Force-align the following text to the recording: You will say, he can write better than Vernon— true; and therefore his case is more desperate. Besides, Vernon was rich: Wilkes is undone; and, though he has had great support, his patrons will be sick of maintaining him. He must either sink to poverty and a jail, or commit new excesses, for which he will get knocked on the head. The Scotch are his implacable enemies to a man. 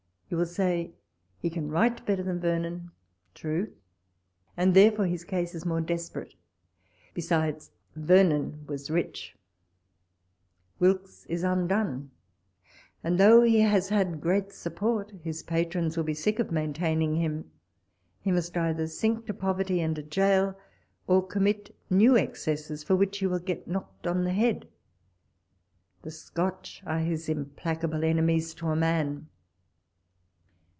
You 0.31 0.37
will 0.37 0.45
say, 0.45 0.93
he 1.41 1.49
can 1.49 1.67
write 1.69 2.05
better 2.05 2.23
than 2.23 2.39
Vernon— 2.39 2.91
true; 3.35 3.73
and 4.55 4.73
therefore 4.73 5.05
his 5.05 5.25
case 5.25 5.53
is 5.53 5.65
more 5.65 5.81
desperate. 5.81 6.35
Besides, 7.13 7.69
Vernon 7.97 8.65
was 8.65 8.89
rich: 8.89 9.35
Wilkes 10.79 11.25
is 11.25 11.43
undone; 11.43 12.11
and, 13.03 13.19
though 13.19 13.41
he 13.41 13.59
has 13.59 13.89
had 13.89 14.21
great 14.21 14.53
support, 14.53 15.11
his 15.21 15.43
patrons 15.43 15.97
will 15.97 16.05
be 16.05 16.13
sick 16.13 16.39
of 16.39 16.49
maintaining 16.49 17.17
him. 17.17 17.51
He 18.21 18.31
must 18.31 18.55
either 18.55 18.87
sink 18.87 19.25
to 19.25 19.33
poverty 19.33 19.81
and 19.81 19.97
a 19.97 20.01
jail, 20.01 20.57
or 21.07 21.27
commit 21.27 21.75
new 21.89 22.15
excesses, 22.15 22.85
for 22.85 22.95
which 22.95 23.17
he 23.17 23.27
will 23.27 23.39
get 23.39 23.67
knocked 23.67 24.07
on 24.07 24.23
the 24.23 24.31
head. 24.31 24.69
The 26.03 26.11
Scotch 26.11 26.81
are 26.85 26.99
his 26.99 27.27
implacable 27.27 28.05
enemies 28.05 28.53
to 28.53 28.69
a 28.69 28.77
man. 28.77 29.27